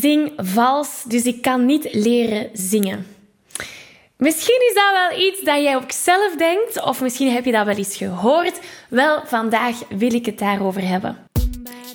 zing 0.00 0.32
vals, 0.36 1.02
dus 1.06 1.22
ik 1.22 1.42
kan 1.42 1.66
niet 1.66 1.88
leren 1.94 2.50
zingen. 2.52 3.06
Misschien 4.16 4.62
is 4.68 4.74
dat 4.74 4.92
wel 4.92 5.26
iets 5.26 5.40
dat 5.40 5.62
jij 5.62 5.76
ook 5.76 5.92
zelf 5.92 6.36
denkt, 6.36 6.82
of 6.82 7.00
misschien 7.00 7.32
heb 7.32 7.44
je 7.44 7.52
dat 7.52 7.66
wel 7.66 7.76
eens 7.76 7.96
gehoord. 7.96 8.60
Wel, 8.88 9.20
vandaag 9.26 9.76
wil 9.88 10.14
ik 10.14 10.26
het 10.26 10.38
daarover 10.38 10.88
hebben. 10.88 11.18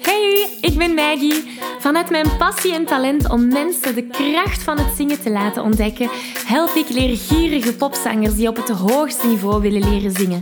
Hey, 0.01 0.57
ik 0.61 0.77
ben 0.77 0.93
Maggie. 0.93 1.59
Vanuit 1.79 2.09
mijn 2.09 2.37
passie 2.37 2.73
en 2.73 2.85
talent 2.85 3.29
om 3.29 3.47
mensen 3.47 3.95
de 3.95 4.07
kracht 4.07 4.63
van 4.63 4.77
het 4.77 4.95
zingen 4.95 5.21
te 5.21 5.29
laten 5.29 5.63
ontdekken, 5.63 6.09
help 6.45 6.75
ik 6.75 6.89
leergierige 6.89 7.75
popzangers 7.75 8.35
die 8.35 8.47
op 8.47 8.55
het 8.55 8.69
hoogste 8.69 9.27
niveau 9.27 9.61
willen 9.61 9.89
leren 9.89 10.11
zingen. 10.11 10.41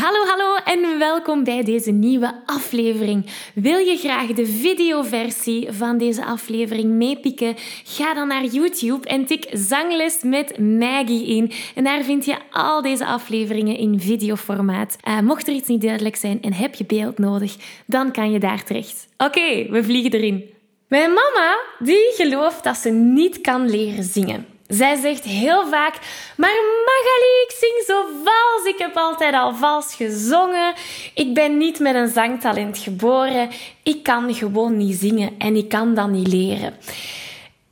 Hallo, 0.00 0.24
hallo 0.24 0.56
en 0.64 0.98
welkom 0.98 1.44
bij 1.44 1.62
deze 1.62 1.90
nieuwe 1.90 2.42
aflevering. 2.46 3.26
Wil 3.54 3.78
je 3.78 3.96
graag 3.96 4.26
de 4.26 4.46
videoversie 4.46 5.72
van 5.72 5.98
deze 5.98 6.24
aflevering 6.24 6.92
meepikken? 6.92 7.54
Ga 7.84 8.14
dan 8.14 8.28
naar 8.28 8.44
YouTube 8.44 9.08
en 9.08 9.26
tik 9.26 9.46
Zangles 9.52 10.22
met 10.22 10.58
Maggie 10.58 11.26
in. 11.26 11.52
En 11.74 11.84
daar 11.84 12.02
vind 12.02 12.24
je 12.24 12.36
al 12.50 12.82
deze 12.82 13.06
afleveringen 13.06 13.76
in 13.76 14.00
videoformaat. 14.00 14.96
Uh, 15.08 15.20
mocht 15.20 15.48
er 15.48 15.54
iets 15.54 15.68
niet 15.68 15.82
duidelijk 15.82 16.16
zijn 16.16 16.42
en 16.42 16.52
heb 16.52 16.74
je 16.74 16.84
beeld 16.84 17.18
nodig, 17.18 17.56
dan 17.86 18.12
kan 18.12 18.30
je 18.30 18.38
daar 18.38 18.64
terecht. 18.64 19.08
Oké, 19.16 19.70
we 19.70 19.84
vliegen 19.84 20.12
erin. 20.12 20.44
Mijn 20.88 21.10
mama, 21.12 21.58
die 21.78 22.12
gelooft 22.16 22.64
dat 22.64 22.76
ze 22.76 22.90
niet 22.90 23.40
kan 23.40 23.70
leren 23.70 24.04
zingen. 24.04 24.55
Zij 24.68 24.96
zegt 24.96 25.24
heel 25.24 25.66
vaak: 25.66 25.94
Maar 26.36 26.54
Magali, 26.86 27.44
ik 27.46 27.54
zing 27.58 27.84
zo 27.86 28.06
vals. 28.24 28.74
Ik 28.74 28.78
heb 28.78 28.96
altijd 28.96 29.34
al 29.34 29.54
vals 29.54 29.94
gezongen. 29.94 30.74
Ik 31.14 31.34
ben 31.34 31.56
niet 31.56 31.78
met 31.78 31.94
een 31.94 32.08
zangtalent 32.08 32.78
geboren. 32.78 33.50
Ik 33.82 34.02
kan 34.02 34.34
gewoon 34.34 34.76
niet 34.76 34.96
zingen 34.96 35.34
en 35.38 35.56
ik 35.56 35.68
kan 35.68 35.94
dat 35.94 36.08
niet 36.08 36.28
leren. 36.28 36.74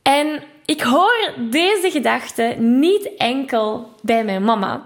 En 0.01 0.43
ik 0.65 0.81
hoor 0.81 1.33
deze 1.37 1.91
gedachte 1.91 2.55
niet 2.57 3.15
enkel 3.17 3.89
bij 4.01 4.23
mijn 4.23 4.43
mama. 4.43 4.85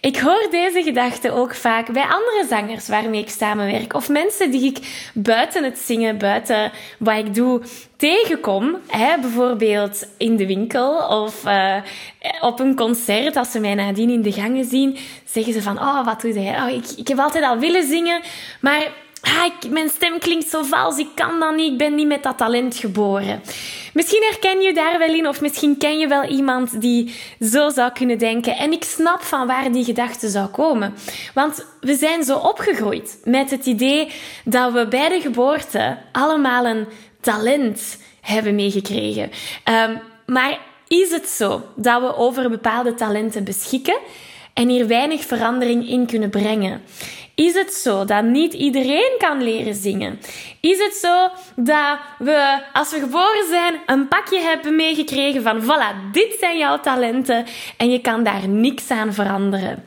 Ik 0.00 0.18
hoor 0.18 0.46
deze 0.50 0.82
gedachte 0.82 1.32
ook 1.32 1.54
vaak 1.54 1.92
bij 1.92 2.02
andere 2.02 2.46
zangers 2.48 2.88
waarmee 2.88 3.20
ik 3.20 3.28
samenwerk. 3.28 3.94
Of 3.94 4.08
mensen 4.08 4.50
die 4.50 4.64
ik 4.64 5.10
buiten 5.14 5.64
het 5.64 5.78
zingen, 5.78 6.18
buiten 6.18 6.72
wat 6.98 7.16
ik 7.16 7.34
doe, 7.34 7.62
tegenkom. 7.96 8.76
Hè, 8.86 9.18
bijvoorbeeld 9.20 10.06
in 10.16 10.36
de 10.36 10.46
winkel 10.46 11.06
of 11.22 11.44
uh, 11.46 11.76
op 12.40 12.60
een 12.60 12.76
concert. 12.76 13.36
Als 13.36 13.50
ze 13.50 13.60
mij 13.60 13.74
nadien 13.74 14.10
in 14.10 14.22
de 14.22 14.32
gangen 14.32 14.64
zien, 14.64 14.96
zeggen 15.24 15.52
ze 15.52 15.62
van... 15.62 15.78
Oh, 15.78 16.04
wat 16.04 16.20
doe 16.20 16.32
jij? 16.32 16.62
Oh, 16.62 16.68
ik, 16.68 16.84
ik 16.96 17.08
heb 17.08 17.18
altijd 17.18 17.44
al 17.44 17.58
willen 17.58 17.86
zingen, 17.86 18.20
maar 18.60 18.88
ah, 19.20 19.70
mijn 19.70 19.88
stem 19.88 20.18
klinkt 20.18 20.48
zo 20.48 20.62
vals, 20.62 20.98
ik 20.98 21.08
kan 21.14 21.40
dat 21.40 21.56
niet, 21.56 21.72
ik 21.72 21.78
ben 21.78 21.94
niet 21.94 22.06
met 22.06 22.22
dat 22.22 22.38
talent 22.38 22.76
geboren. 22.76 23.42
Misschien 23.92 24.22
herken 24.30 24.60
je 24.60 24.74
daar 24.74 24.98
wel 24.98 25.14
in, 25.14 25.28
of 25.28 25.40
misschien 25.40 25.78
ken 25.78 25.98
je 25.98 26.08
wel 26.08 26.24
iemand 26.24 26.80
die 26.80 27.14
zo 27.40 27.70
zou 27.70 27.92
kunnen 27.92 28.18
denken. 28.18 28.56
En 28.56 28.72
ik 28.72 28.84
snap 28.84 29.22
van 29.22 29.46
waar 29.46 29.72
die 29.72 29.84
gedachte 29.84 30.28
zou 30.28 30.46
komen. 30.46 30.94
Want 31.34 31.66
we 31.80 31.94
zijn 31.94 32.24
zo 32.24 32.36
opgegroeid 32.36 33.18
met 33.24 33.50
het 33.50 33.66
idee 33.66 34.08
dat 34.44 34.72
we 34.72 34.86
bij 34.88 35.08
de 35.08 35.20
geboorte 35.20 35.98
allemaal 36.12 36.66
een 36.66 36.86
talent 37.20 37.98
hebben 38.20 38.54
meegekregen. 38.54 39.30
Um, 39.64 40.00
maar 40.26 40.58
is 40.88 41.10
het 41.10 41.28
zo 41.28 41.62
dat 41.76 42.00
we 42.00 42.16
over 42.16 42.50
bepaalde 42.50 42.94
talenten 42.94 43.44
beschikken 43.44 43.98
en 44.54 44.68
hier 44.68 44.86
weinig 44.86 45.24
verandering 45.24 45.88
in 45.88 46.06
kunnen 46.06 46.30
brengen? 46.30 46.82
Is 47.40 47.54
het 47.54 47.72
zo 47.72 48.04
dat 48.04 48.24
niet 48.24 48.52
iedereen 48.52 49.14
kan 49.18 49.42
leren 49.42 49.74
zingen? 49.74 50.20
Is 50.60 50.78
het 50.78 50.94
zo 50.94 51.28
dat 51.56 51.98
we, 52.18 52.62
als 52.72 52.90
we 52.90 52.98
geboren 52.98 53.46
zijn, 53.48 53.80
een 53.86 54.08
pakje 54.08 54.40
hebben 54.40 54.76
meegekregen 54.76 55.42
van 55.42 55.62
voilà, 55.62 56.12
dit 56.12 56.36
zijn 56.38 56.58
jouw 56.58 56.80
talenten 56.80 57.46
en 57.76 57.90
je 57.90 58.00
kan 58.00 58.24
daar 58.24 58.48
niks 58.48 58.90
aan 58.90 59.14
veranderen? 59.14 59.84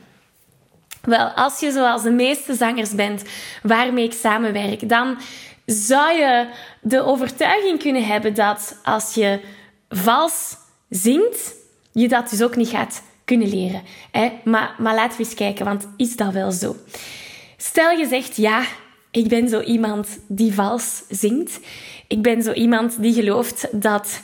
Wel, 1.02 1.26
als 1.26 1.60
je 1.60 1.70
zoals 1.70 2.02
de 2.02 2.10
meeste 2.10 2.54
zangers 2.54 2.94
bent 2.94 3.22
waarmee 3.62 4.04
ik 4.04 4.12
samenwerk, 4.12 4.88
dan 4.88 5.18
zou 5.66 6.12
je 6.12 6.46
de 6.80 7.02
overtuiging 7.02 7.78
kunnen 7.78 8.04
hebben 8.04 8.34
dat 8.34 8.80
als 8.84 9.14
je 9.14 9.40
vals 9.88 10.56
zingt, 10.88 11.54
je 11.92 12.08
dat 12.08 12.30
dus 12.30 12.42
ook 12.42 12.56
niet 12.56 12.68
gaat 12.68 13.02
kunnen 13.24 13.48
leren. 13.48 13.82
Maar, 14.44 14.74
maar 14.78 14.94
laten 14.94 15.18
we 15.18 15.24
eens 15.24 15.34
kijken, 15.34 15.64
want 15.64 15.88
is 15.96 16.16
dat 16.16 16.32
wel 16.32 16.52
zo? 16.52 16.76
Stel 17.56 17.90
je 17.90 18.06
zegt 18.06 18.36
ja, 18.36 18.64
ik 19.10 19.28
ben 19.28 19.48
zo 19.48 19.60
iemand 19.60 20.18
die 20.28 20.54
vals 20.54 21.02
zingt. 21.08 21.60
Ik 22.08 22.22
ben 22.22 22.42
zo 22.42 22.52
iemand 22.52 23.02
die 23.02 23.14
gelooft 23.14 23.82
dat 23.82 24.20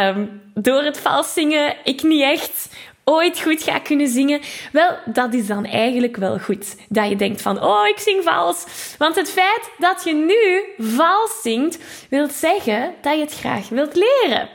um, 0.00 0.42
door 0.54 0.82
het 0.82 0.98
vals 0.98 1.32
zingen 1.32 1.76
ik 1.84 2.02
niet 2.02 2.22
echt 2.22 2.68
ooit 3.04 3.40
goed 3.40 3.62
ga 3.62 3.78
kunnen 3.78 4.08
zingen. 4.08 4.40
Wel, 4.72 4.90
dat 5.04 5.34
is 5.34 5.46
dan 5.46 5.64
eigenlijk 5.64 6.16
wel 6.16 6.38
goed. 6.38 6.76
Dat 6.88 7.08
je 7.08 7.16
denkt 7.16 7.42
van, 7.42 7.62
oh, 7.62 7.86
ik 7.86 7.98
zing 7.98 8.24
vals. 8.24 8.64
Want 8.98 9.14
het 9.14 9.30
feit 9.30 9.70
dat 9.78 10.04
je 10.04 10.14
nu 10.14 10.62
vals 10.86 11.40
zingt, 11.42 11.78
wil 12.10 12.28
zeggen 12.30 12.94
dat 13.00 13.14
je 13.14 13.20
het 13.20 13.34
graag 13.34 13.68
wilt 13.68 13.94
leren. 13.94 14.48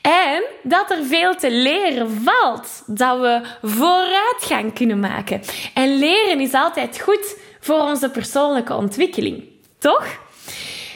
En 0.00 0.42
dat 0.62 0.90
er 0.90 1.04
veel 1.04 1.34
te 1.34 1.50
leren 1.50 2.10
valt. 2.10 2.82
Dat 2.86 3.20
we 3.20 3.40
vooruitgang 3.62 4.74
kunnen 4.74 5.00
maken. 5.00 5.40
En 5.74 5.98
leren 5.98 6.40
is 6.40 6.52
altijd 6.52 7.00
goed 7.00 7.36
voor 7.60 7.80
onze 7.80 8.10
persoonlijke 8.10 8.74
ontwikkeling. 8.74 9.44
Toch? 9.78 10.18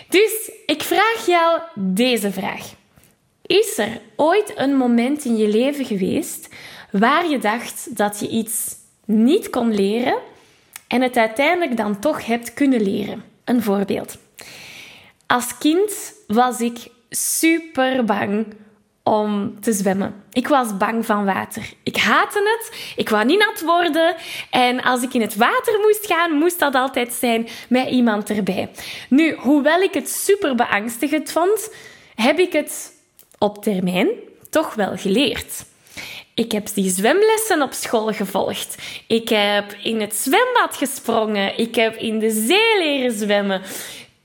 Dus 0.08 0.50
ik 0.66 0.82
vraag 0.82 1.26
jou 1.26 1.60
deze 1.74 2.32
vraag. 2.32 2.78
Is 3.46 3.78
er 3.78 4.00
ooit 4.16 4.52
een 4.56 4.76
moment 4.76 5.24
in 5.24 5.36
je 5.36 5.48
leven 5.48 5.84
geweest 5.84 6.48
waar 6.90 7.28
je 7.28 7.38
dacht 7.38 7.96
dat 7.96 8.20
je 8.20 8.28
iets 8.28 8.76
niet 9.04 9.50
kon 9.50 9.74
leren 9.74 10.18
en 10.88 11.02
het 11.02 11.16
uiteindelijk 11.16 11.76
dan 11.76 12.00
toch 12.00 12.26
hebt 12.26 12.54
kunnen 12.54 12.82
leren? 12.82 13.24
Een 13.44 13.62
voorbeeld. 13.62 14.18
Als 15.26 15.58
kind 15.58 16.14
was 16.26 16.60
ik 16.60 16.78
super 17.10 18.04
bang 18.04 18.46
om 19.10 19.60
te 19.60 19.72
zwemmen. 19.72 20.24
Ik 20.32 20.48
was 20.48 20.76
bang 20.76 21.06
van 21.06 21.24
water. 21.24 21.72
Ik 21.82 21.96
haatte 21.96 22.38
het. 22.38 22.94
Ik 22.96 23.08
wou 23.08 23.24
niet 23.24 23.38
nat 23.38 23.60
worden. 23.60 24.14
En 24.50 24.82
als 24.82 25.02
ik 25.02 25.14
in 25.14 25.20
het 25.20 25.36
water 25.36 25.78
moest 25.82 26.06
gaan, 26.06 26.32
moest 26.32 26.58
dat 26.58 26.74
altijd 26.74 27.12
zijn 27.12 27.48
met 27.68 27.88
iemand 27.88 28.30
erbij. 28.30 28.70
Nu, 29.08 29.34
hoewel 29.34 29.80
ik 29.80 29.94
het 29.94 30.08
super 30.08 30.54
beangstigend 30.54 31.32
vond, 31.32 31.72
heb 32.14 32.38
ik 32.38 32.52
het 32.52 32.92
op 33.38 33.62
termijn 33.62 34.08
toch 34.50 34.74
wel 34.74 34.96
geleerd. 34.96 35.64
Ik 36.34 36.52
heb 36.52 36.68
die 36.74 36.90
zwemlessen 36.90 37.62
op 37.62 37.72
school 37.72 38.12
gevolgd. 38.12 38.76
Ik 39.06 39.28
heb 39.28 39.76
in 39.82 40.00
het 40.00 40.14
zwembad 40.14 40.76
gesprongen. 40.76 41.58
Ik 41.58 41.74
heb 41.74 41.96
in 41.96 42.18
de 42.18 42.30
zee 42.30 42.78
leren 42.78 43.18
zwemmen. 43.18 43.62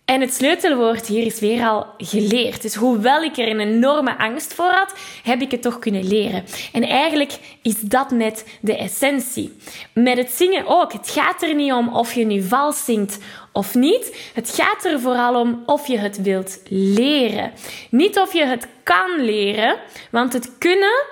En 0.05 0.21
het 0.21 0.33
sleutelwoord 0.33 1.07
hier 1.07 1.25
is 1.25 1.39
weer 1.39 1.67
al 1.67 1.85
geleerd. 1.97 2.61
Dus 2.61 2.75
hoewel 2.75 3.23
ik 3.23 3.37
er 3.37 3.47
een 3.47 3.59
enorme 3.59 4.17
angst 4.17 4.53
voor 4.53 4.71
had, 4.71 4.93
heb 5.23 5.41
ik 5.41 5.51
het 5.51 5.61
toch 5.61 5.79
kunnen 5.79 6.07
leren. 6.07 6.45
En 6.73 6.83
eigenlijk 6.83 7.39
is 7.61 7.79
dat 7.79 8.11
net 8.11 8.45
de 8.61 8.77
essentie. 8.77 9.55
Met 9.93 10.17
het 10.17 10.31
zingen 10.31 10.67
ook. 10.67 10.93
Het 10.93 11.09
gaat 11.09 11.41
er 11.41 11.55
niet 11.55 11.71
om 11.71 11.95
of 11.95 12.13
je 12.13 12.25
nu 12.25 12.41
vals 12.41 12.85
zingt 12.85 13.17
of 13.51 13.73
niet. 13.73 14.31
Het 14.33 14.49
gaat 14.49 14.85
er 14.85 14.99
vooral 14.99 15.39
om 15.39 15.63
of 15.65 15.87
je 15.87 15.97
het 15.97 16.21
wilt 16.21 16.59
leren. 16.69 17.51
Niet 17.89 18.19
of 18.19 18.33
je 18.33 18.45
het 18.45 18.67
kan 18.83 19.11
leren, 19.19 19.77
want 20.11 20.33
het 20.33 20.51
kunnen 20.57 21.03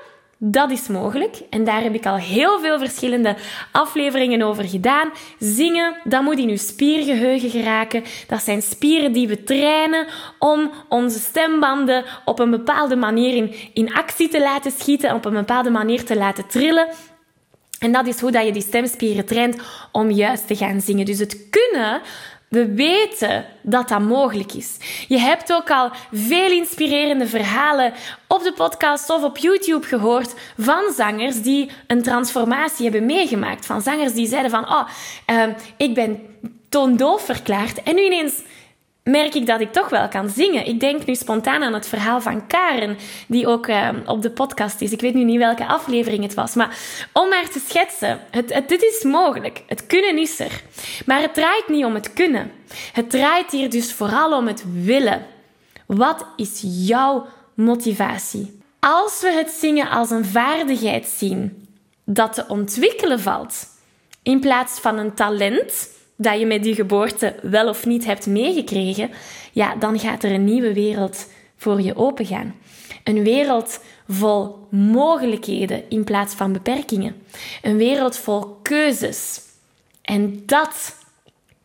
dat 0.45 0.71
is 0.71 0.87
mogelijk. 0.87 1.41
En 1.49 1.63
daar 1.63 1.81
heb 1.81 1.93
ik 1.93 2.05
al 2.05 2.15
heel 2.15 2.59
veel 2.59 2.79
verschillende 2.79 3.35
afleveringen 3.71 4.41
over 4.41 4.63
gedaan. 4.63 5.11
Zingen, 5.39 5.95
dat 6.03 6.21
moet 6.21 6.37
in 6.37 6.49
uw 6.49 6.57
spiergeheugen 6.57 7.49
geraken. 7.49 8.03
Dat 8.27 8.43
zijn 8.43 8.61
spieren 8.61 9.11
die 9.11 9.27
we 9.27 9.43
trainen 9.43 10.07
om 10.39 10.71
onze 10.89 11.19
stembanden 11.19 12.03
op 12.25 12.39
een 12.39 12.49
bepaalde 12.49 12.95
manier 12.95 13.35
in, 13.35 13.55
in 13.73 13.93
actie 13.93 14.29
te 14.29 14.39
laten 14.39 14.71
schieten, 14.71 15.13
op 15.13 15.25
een 15.25 15.33
bepaalde 15.33 15.69
manier 15.69 16.05
te 16.05 16.17
laten 16.17 16.47
trillen. 16.47 16.87
En 17.79 17.91
dat 17.91 18.07
is 18.07 18.19
hoe 18.19 18.31
dat 18.31 18.45
je 18.45 18.51
die 18.51 18.61
stemspieren 18.61 19.25
traint 19.25 19.61
om 19.91 20.11
juist 20.11 20.47
te 20.47 20.55
gaan 20.55 20.81
zingen. 20.81 21.05
Dus 21.05 21.19
het 21.19 21.49
kunnen 21.49 22.01
we 22.53 22.73
weten 22.73 23.45
dat 23.61 23.87
dat 23.87 23.99
mogelijk 23.99 24.53
is. 24.53 24.77
Je 25.07 25.17
hebt 25.17 25.53
ook 25.53 25.71
al 25.71 25.91
veel 26.11 26.51
inspirerende 26.51 27.27
verhalen 27.27 27.93
op 28.27 28.43
de 28.43 28.53
podcast 28.53 29.09
of 29.09 29.23
op 29.23 29.37
YouTube 29.37 29.87
gehoord 29.87 30.33
van 30.57 30.83
zangers 30.95 31.41
die 31.41 31.71
een 31.87 32.03
transformatie 32.03 32.83
hebben 32.83 33.05
meegemaakt. 33.05 33.65
Van 33.65 33.81
zangers 33.81 34.13
die 34.13 34.27
zeiden 34.27 34.51
van, 34.51 34.69
oh, 34.69 34.87
uh, 35.31 35.43
ik 35.77 35.93
ben 35.93 36.21
toondoof 36.69 37.25
verklaard 37.25 37.83
en 37.83 37.95
nu 37.95 38.05
ineens 38.05 38.41
merk 39.03 39.33
ik 39.33 39.45
dat 39.45 39.61
ik 39.61 39.71
toch 39.71 39.89
wel 39.89 40.07
kan 40.07 40.29
zingen. 40.29 40.65
Ik 40.65 40.79
denk 40.79 41.05
nu 41.05 41.15
spontaan 41.15 41.63
aan 41.63 41.73
het 41.73 41.87
verhaal 41.87 42.21
van 42.21 42.47
Karen, 42.47 42.97
die 43.27 43.47
ook 43.47 43.67
uh, 43.67 43.89
op 44.05 44.21
de 44.21 44.31
podcast 44.31 44.81
is. 44.81 44.91
Ik 44.91 45.01
weet 45.01 45.13
nu 45.13 45.23
niet 45.23 45.37
welke 45.37 45.67
aflevering 45.67 46.23
het 46.23 46.33
was, 46.33 46.53
maar 46.53 46.77
om 47.13 47.29
maar 47.29 47.49
te 47.49 47.61
schetsen, 47.67 48.19
het, 48.29 48.53
het, 48.53 48.69
dit 48.69 48.81
is 48.81 49.03
mogelijk. 49.03 49.63
Het 49.67 49.85
kunnen 49.85 50.17
is 50.17 50.39
er. 50.39 50.61
Maar 51.05 51.21
het 51.21 51.33
draait 51.33 51.67
niet 51.67 51.85
om 51.85 51.93
het 51.93 52.13
kunnen. 52.13 52.51
Het 52.93 53.09
draait 53.09 53.51
hier 53.51 53.69
dus 53.69 53.93
vooral 53.93 54.37
om 54.37 54.47
het 54.47 54.63
willen. 54.73 55.25
Wat 55.85 56.25
is 56.35 56.61
jouw 56.63 57.25
motivatie? 57.53 58.61
Als 58.79 59.21
we 59.21 59.31
het 59.31 59.49
zingen 59.49 59.89
als 59.89 60.09
een 60.09 60.25
vaardigheid 60.25 61.05
zien 61.05 61.67
dat 62.05 62.33
te 62.33 62.45
ontwikkelen 62.47 63.19
valt, 63.19 63.67
in 64.23 64.39
plaats 64.39 64.79
van 64.79 64.97
een 64.97 65.13
talent 65.13 65.89
dat 66.15 66.39
je 66.39 66.45
met 66.45 66.63
die 66.63 66.75
geboorte 66.75 67.35
wel 67.41 67.67
of 67.69 67.85
niet 67.85 68.05
hebt 68.05 68.25
meegekregen, 68.25 69.11
ja, 69.51 69.75
dan 69.75 69.99
gaat 69.99 70.23
er 70.23 70.31
een 70.31 70.43
nieuwe 70.43 70.73
wereld 70.73 71.27
voor 71.57 71.81
je 71.81 71.95
opengaan. 71.95 72.55
Een 73.03 73.23
wereld 73.23 73.79
vol 74.07 74.67
mogelijkheden 74.69 75.83
in 75.89 76.03
plaats 76.03 76.33
van 76.33 76.53
beperkingen. 76.53 77.15
Een 77.61 77.77
wereld 77.77 78.17
vol 78.17 78.57
keuzes. 78.61 79.41
En 80.01 80.43
dat 80.45 80.95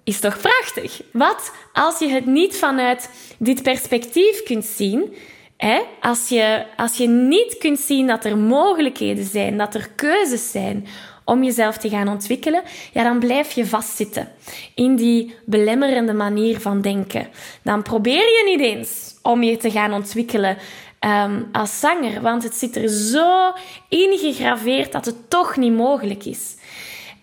is 0.04 0.20
toch 0.20 0.40
prachtig? 0.40 1.02
Wat 1.12 1.52
als 1.72 1.98
je 1.98 2.08
het 2.08 2.26
niet 2.26 2.56
vanuit 2.56 3.10
dit 3.38 3.62
perspectief 3.62 4.42
kunt 4.42 4.64
zien? 4.64 5.14
Hè? 5.56 5.80
Als, 6.00 6.28
je, 6.28 6.64
als 6.76 6.96
je 6.96 7.08
niet 7.08 7.58
kunt 7.58 7.78
zien 7.78 8.06
dat 8.06 8.24
er 8.24 8.38
mogelijkheden 8.38 9.24
zijn, 9.24 9.58
dat 9.58 9.74
er 9.74 9.90
keuzes 9.90 10.50
zijn 10.50 10.86
om 11.28 11.42
jezelf 11.44 11.76
te 11.76 11.88
gaan 11.88 12.08
ontwikkelen, 12.08 12.62
ja, 12.92 13.02
dan 13.02 13.18
blijf 13.18 13.52
je 13.52 13.66
vastzitten 13.66 14.28
in 14.74 14.96
die 14.96 15.34
belemmerende 15.44 16.12
manier 16.12 16.60
van 16.60 16.80
denken. 16.80 17.28
Dan 17.62 17.82
probeer 17.82 18.22
je 18.22 18.42
niet 18.46 18.60
eens 18.60 19.14
om 19.22 19.42
je 19.42 19.56
te 19.56 19.70
gaan 19.70 19.92
ontwikkelen 19.92 20.56
um, 21.00 21.48
als 21.52 21.80
zanger, 21.80 22.20
want 22.20 22.42
het 22.42 22.54
zit 22.54 22.76
er 22.76 22.88
zo 22.88 23.52
ingegraveerd 23.88 24.92
dat 24.92 25.04
het 25.04 25.30
toch 25.30 25.56
niet 25.56 25.72
mogelijk 25.72 26.24
is. 26.24 26.56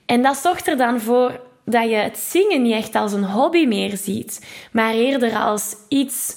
En 0.05 0.21
dat 0.21 0.37
zorgt 0.37 0.67
er 0.67 0.77
dan 0.77 1.01
voor 1.01 1.39
dat 1.63 1.89
je 1.89 1.95
het 1.95 2.17
zingen 2.17 2.61
niet 2.61 2.73
echt 2.73 2.95
als 2.95 3.13
een 3.13 3.25
hobby 3.25 3.65
meer 3.65 3.97
ziet, 3.97 4.45
maar 4.71 4.93
eerder 4.93 5.37
als 5.37 5.75
iets 5.87 6.35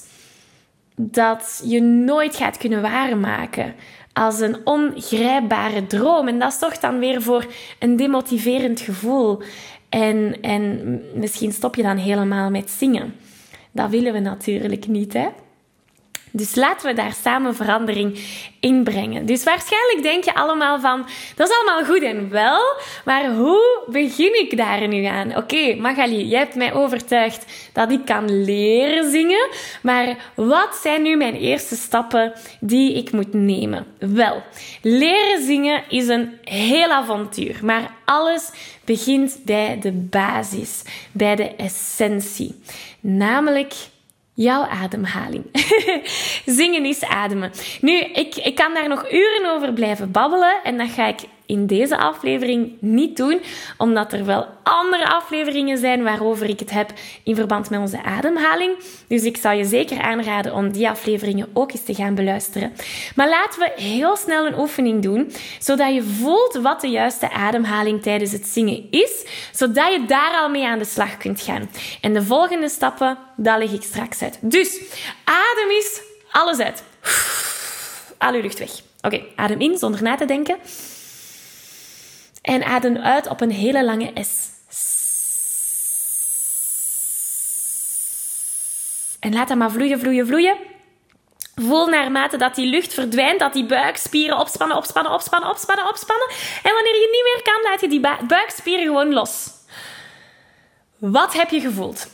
dat 0.95 1.61
je 1.63 1.81
nooit 1.81 2.35
gaat 2.35 2.57
kunnen 2.57 2.81
waarmaken 2.81 3.75
als 4.19 4.39
een 4.39 4.57
ongrijpbare 4.63 5.87
droom. 5.87 6.27
En 6.27 6.39
dat 6.39 6.53
zorgt 6.53 6.81
dan 6.81 6.99
weer 6.99 7.21
voor 7.21 7.45
een 7.79 7.95
demotiverend 7.95 8.79
gevoel. 8.79 9.41
En, 9.89 10.41
en 10.41 11.01
misschien 11.13 11.51
stop 11.51 11.75
je 11.75 11.83
dan 11.83 11.97
helemaal 11.97 12.49
met 12.49 12.69
zingen. 12.69 13.15
Dat 13.71 13.89
willen 13.89 14.13
we 14.13 14.19
natuurlijk 14.19 14.87
niet, 14.87 15.13
hè? 15.13 15.27
Dus 16.31 16.55
laten 16.55 16.87
we 16.87 16.93
daar 16.93 17.13
samen 17.23 17.55
verandering 17.55 18.19
in 18.59 18.83
brengen. 18.83 19.25
Dus 19.25 19.43
waarschijnlijk 19.43 20.03
denk 20.03 20.23
je 20.23 20.33
allemaal 20.33 20.79
van, 20.79 21.05
dat 21.35 21.49
is 21.49 21.55
allemaal 21.55 21.85
goed 21.85 22.03
en 22.03 22.29
wel, 22.29 22.61
maar 23.05 23.31
hoe 23.35 23.83
begin 23.87 24.39
ik 24.39 24.57
daar 24.57 24.87
nu 24.87 25.03
aan? 25.03 25.37
Oké, 25.37 25.75
Magali, 25.75 26.27
jij 26.27 26.39
hebt 26.39 26.55
mij 26.55 26.73
overtuigd 26.73 27.45
dat 27.73 27.91
ik 27.91 28.05
kan 28.05 28.43
leren 28.43 29.11
zingen, 29.11 29.49
maar 29.81 30.31
wat 30.35 30.79
zijn 30.81 31.01
nu 31.01 31.15
mijn 31.15 31.35
eerste 31.35 31.75
stappen 31.75 32.33
die 32.59 32.93
ik 32.93 33.11
moet 33.11 33.33
nemen? 33.33 33.85
Wel, 33.99 34.43
leren 34.81 35.43
zingen 35.45 35.83
is 35.89 36.07
een 36.07 36.37
heel 36.43 36.91
avontuur, 36.91 37.59
maar 37.61 37.91
alles 38.05 38.49
begint 38.85 39.39
bij 39.45 39.79
de 39.81 39.91
basis, 39.91 40.81
bij 41.11 41.35
de 41.35 41.55
essentie, 41.55 42.55
namelijk 42.99 43.73
jouw 44.41 44.63
ademhaling. 44.63 45.43
Zingen 46.59 46.85
is 46.85 47.03
ademen. 47.03 47.51
Nu, 47.81 47.99
ik, 47.99 48.35
ik 48.35 48.55
kan 48.55 48.73
daar 48.73 48.87
nog 48.87 49.11
uren 49.11 49.51
over 49.51 49.73
blijven 49.73 50.11
babbelen 50.11 50.63
en 50.63 50.77
dat 50.77 50.89
ga 50.89 51.07
ik 51.07 51.19
in 51.49 51.65
deze 51.67 51.97
aflevering 51.97 52.71
niet 52.79 53.17
doen, 53.17 53.41
omdat 53.77 54.13
er 54.13 54.25
wel 54.25 54.47
andere 54.63 55.09
afleveringen 55.09 55.77
zijn 55.77 56.03
waarover 56.03 56.49
ik 56.49 56.59
het 56.59 56.71
heb 56.71 56.91
in 57.23 57.35
verband 57.35 57.69
met 57.69 57.79
onze 57.79 58.03
ademhaling. 58.03 58.77
Dus 59.07 59.23
ik 59.23 59.37
zou 59.37 59.55
je 59.55 59.65
zeker 59.65 60.01
aanraden 60.01 60.53
om 60.53 60.71
die 60.71 60.89
afleveringen 60.89 61.49
ook 61.53 61.71
eens 61.71 61.83
te 61.83 61.95
gaan 61.95 62.15
beluisteren. 62.15 62.73
Maar 63.15 63.29
laten 63.29 63.59
we 63.59 63.81
heel 63.81 64.15
snel 64.15 64.45
een 64.45 64.59
oefening 64.59 65.01
doen, 65.01 65.31
zodat 65.59 65.93
je 65.93 66.03
voelt 66.03 66.59
wat 66.61 66.81
de 66.81 66.89
juiste 66.89 67.31
ademhaling 67.31 68.01
tijdens 68.01 68.31
het 68.31 68.47
zingen 68.47 68.87
is, 68.89 69.25
zodat 69.51 69.91
je 69.93 70.05
daar 70.05 70.33
al 70.33 70.49
mee 70.49 70.67
aan 70.67 70.79
de 70.79 70.85
slag 70.85 71.17
kunt 71.17 71.41
gaan. 71.41 71.69
En 72.01 72.13
de 72.13 72.23
volgende 72.23 72.69
stappen, 72.69 73.17
dat 73.35 73.57
leg 73.57 73.71
ik 73.71 73.83
straks 73.83 74.21
uit. 74.21 74.37
Dus 74.41 74.81
adem 75.23 75.69
is 75.77 76.01
alles 76.31 76.59
uit. 76.59 76.83
Al 78.17 78.33
je 78.33 78.41
lucht 78.41 78.59
weg. 78.59 78.71
Oké, 79.01 79.21
adem 79.35 79.59
in 79.59 79.77
zonder 79.77 80.03
na 80.03 80.15
te 80.15 80.25
denken. 80.25 80.57
En 82.49 82.63
adem 82.63 82.97
uit 82.97 83.27
op 83.27 83.41
een 83.41 83.51
hele 83.51 83.83
lange 83.83 84.11
S. 84.21 84.49
En 89.19 89.33
laat 89.33 89.47
dat 89.47 89.57
maar 89.57 89.71
vloeien, 89.71 89.99
vloeien, 89.99 90.27
vloeien. 90.27 90.57
Voel 91.55 91.87
naarmate 91.87 92.37
dat 92.37 92.55
die 92.55 92.65
lucht 92.65 92.93
verdwijnt, 92.93 93.39
dat 93.39 93.53
die 93.53 93.65
buikspieren 93.65 94.37
opspannen, 94.37 94.77
opspannen, 94.77 95.11
opspannen, 95.11 95.49
opspannen, 95.49 95.87
opspannen. 95.89 96.27
En 96.63 96.73
wanneer 96.73 96.93
je 96.93 97.09
niet 97.11 97.33
meer 97.33 97.53
kan, 97.53 97.71
laat 97.71 97.81
je 97.81 97.87
die 97.87 98.25
buikspieren 98.27 98.85
gewoon 98.85 99.13
los. 99.13 99.47
Wat 100.97 101.33
heb 101.33 101.49
je 101.49 101.59
gevoeld? 101.59 102.07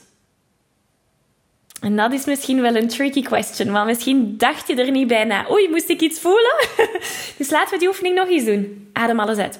En 1.82 1.96
dat 1.96 2.12
is 2.12 2.26
misschien 2.26 2.62
wel 2.62 2.76
een 2.76 2.88
tricky 2.88 3.22
question, 3.22 3.72
want 3.72 3.86
misschien 3.86 4.38
dacht 4.38 4.68
je 4.68 4.76
er 4.76 4.92
niet 4.92 5.08
bij 5.08 5.24
na. 5.24 5.50
Oei, 5.52 5.70
moest 5.70 5.90
ik 5.90 6.02
iets 6.02 6.20
voelen? 6.20 6.56
dus 7.38 7.50
laten 7.50 7.74
we 7.74 7.80
die 7.80 7.88
oefening 7.88 8.16
nog 8.16 8.28
eens 8.28 8.46
doen. 8.46 8.90
Adem 8.94 9.20
alles 9.20 9.38
uit. 9.38 9.60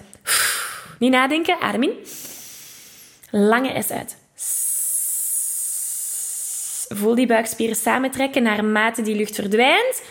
Niet 1.00 1.12
nadenken, 1.12 1.60
adem 1.60 1.84
in. 1.84 2.06
Lange 3.32 3.82
S 3.82 3.92
uit. 3.92 4.18
Voel 6.90 7.16
die 7.16 7.28
buikspieren 7.28 7.76
samentrekken 7.76 8.44
naarmate 8.44 9.02
die 9.02 9.16
lucht 9.16 9.36
verdwijnt. 9.36 10.02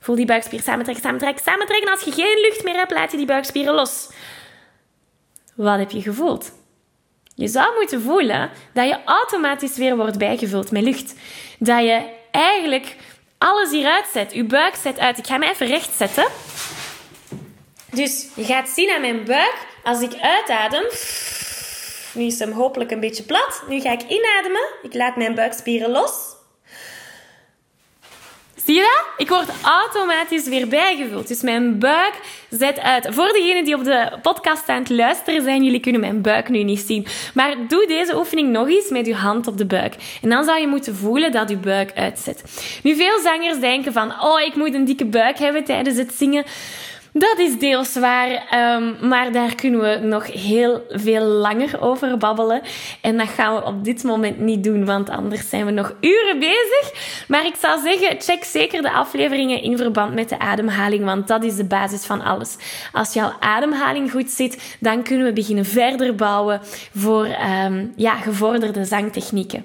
Voel 0.00 0.16
die 0.16 0.26
buikspieren 0.26 0.64
samentrekken, 0.64 1.04
samentrekken, 1.04 1.42
samentrekken. 1.44 1.90
Als 1.90 2.02
je 2.02 2.12
geen 2.12 2.40
lucht 2.40 2.64
meer 2.64 2.76
hebt, 2.76 2.90
laat 2.90 3.10
je 3.10 3.16
die 3.16 3.26
buikspieren 3.26 3.74
los. 3.74 4.08
Wat 5.54 5.78
heb 5.78 5.90
je 5.90 6.02
gevoeld? 6.02 6.52
Je 7.34 7.48
zou 7.48 7.74
moeten 7.78 8.02
voelen 8.02 8.50
dat 8.72 8.88
je 8.88 9.04
automatisch 9.04 9.76
weer 9.76 9.96
wordt 9.96 10.18
bijgevuld 10.18 10.70
met 10.70 10.82
lucht. 10.82 11.14
Dat 11.58 11.82
je 11.82 12.04
eigenlijk 12.30 12.96
alles 13.38 13.70
hieruit 13.70 14.06
zet. 14.12 14.32
Je 14.32 14.44
buik 14.44 14.74
zet 14.74 14.98
uit. 14.98 15.18
Ik 15.18 15.26
ga 15.26 15.38
me 15.38 15.48
even 15.50 15.66
recht 15.66 15.96
zetten. 15.96 16.26
Dus 17.90 18.26
je 18.34 18.44
gaat 18.44 18.68
zien 18.68 18.90
aan 18.90 19.00
mijn 19.00 19.24
buik, 19.24 19.66
als 19.84 20.00
ik 20.00 20.12
uitadem, 20.20 20.84
nu 22.12 22.24
is 22.24 22.38
hem 22.38 22.52
hopelijk 22.52 22.90
een 22.90 23.00
beetje 23.00 23.22
plat. 23.22 23.62
Nu 23.68 23.80
ga 23.80 23.92
ik 23.92 24.02
inademen. 24.02 24.68
Ik 24.82 24.94
laat 24.94 25.16
mijn 25.16 25.34
buikspieren 25.34 25.90
los. 25.90 26.12
Zie 28.64 28.74
je 28.74 28.80
dat? 28.80 29.26
Ik 29.26 29.28
word 29.28 29.48
automatisch 29.62 30.48
weer 30.48 30.68
bijgevuld. 30.68 31.28
Dus 31.28 31.42
mijn 31.42 31.78
buik 31.78 32.12
zet 32.50 32.80
uit. 32.80 33.06
Voor 33.10 33.28
degenen 33.32 33.64
die 33.64 33.74
op 33.74 33.84
de 33.84 34.18
podcast 34.22 34.68
aan 34.68 34.78
het 34.78 34.90
luisteren 34.90 35.42
zijn, 35.42 35.64
jullie 35.64 35.80
kunnen 35.80 36.00
mijn 36.00 36.22
buik 36.22 36.48
nu 36.48 36.62
niet 36.62 36.80
zien. 36.80 37.06
Maar 37.34 37.54
doe 37.68 37.86
deze 37.86 38.16
oefening 38.16 38.50
nog 38.50 38.68
eens 38.68 38.88
met 38.88 39.06
je 39.06 39.14
hand 39.14 39.46
op 39.46 39.58
de 39.58 39.66
buik. 39.66 39.94
En 40.22 40.28
dan 40.28 40.44
zou 40.44 40.60
je 40.60 40.66
moeten 40.66 40.96
voelen 40.96 41.32
dat 41.32 41.48
je 41.48 41.56
buik 41.56 41.92
uitzet. 41.94 42.42
Nu, 42.82 42.96
veel 42.96 43.20
zangers 43.20 43.58
denken 43.58 43.92
van, 43.92 44.22
oh, 44.22 44.40
ik 44.40 44.54
moet 44.54 44.74
een 44.74 44.84
dikke 44.84 45.06
buik 45.06 45.38
hebben 45.38 45.64
tijdens 45.64 45.96
het 45.96 46.14
zingen. 46.14 46.44
Dat 47.12 47.38
is 47.38 47.58
deels 47.58 47.94
waar, 47.94 48.30
um, 48.76 49.08
maar 49.08 49.32
daar 49.32 49.54
kunnen 49.54 49.80
we 49.80 50.06
nog 50.06 50.26
heel 50.26 50.84
veel 50.88 51.24
langer 51.24 51.80
over 51.80 52.18
babbelen. 52.18 52.62
En 53.00 53.18
dat 53.18 53.28
gaan 53.28 53.54
we 53.54 53.64
op 53.64 53.84
dit 53.84 54.02
moment 54.02 54.38
niet 54.38 54.64
doen, 54.64 54.84
want 54.84 55.10
anders 55.10 55.48
zijn 55.48 55.66
we 55.66 55.70
nog 55.70 55.94
uren 56.00 56.38
bezig. 56.38 56.92
Maar 57.28 57.46
ik 57.46 57.54
zou 57.60 57.80
zeggen, 57.80 58.20
check 58.20 58.44
zeker 58.44 58.82
de 58.82 58.92
afleveringen 58.92 59.62
in 59.62 59.76
verband 59.76 60.14
met 60.14 60.28
de 60.28 60.38
ademhaling, 60.38 61.04
want 61.04 61.28
dat 61.28 61.44
is 61.44 61.56
de 61.56 61.64
basis 61.64 62.04
van 62.04 62.22
alles. 62.22 62.56
Als 62.92 63.12
jouw 63.12 63.32
ademhaling 63.40 64.10
goed 64.10 64.30
zit, 64.30 64.76
dan 64.80 65.02
kunnen 65.02 65.26
we 65.26 65.32
beginnen 65.32 65.64
verder 65.64 66.14
bouwen 66.14 66.60
voor 66.94 67.26
um, 67.64 67.92
ja, 67.96 68.14
gevorderde 68.14 68.84
zangtechnieken. 68.84 69.64